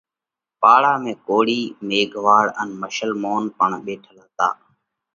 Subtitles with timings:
[0.61, 4.47] پاڙا ۾ ڪوۯِي، ميگھواۯ ان مشلمونَ پڻ ٻيٺل هتا۔